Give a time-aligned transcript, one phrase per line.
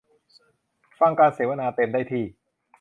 [0.99, 2.23] ฟังการเสวนาเต็มได้ที่